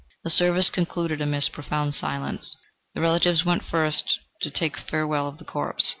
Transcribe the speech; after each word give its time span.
The 0.23 0.31
service 0.31 0.71
concluded 0.71 1.21
amidst 1.21 1.51
profound 1.51 1.93
silence. 1.93 2.57
The 2.95 3.01
relatives 3.01 3.45
went 3.45 3.61
forward 3.63 3.91
first 3.93 4.19
to 4.41 4.49
take 4.49 4.75
farewell 4.77 5.27
of 5.27 5.37
the 5.37 5.45
corpse. 5.45 5.89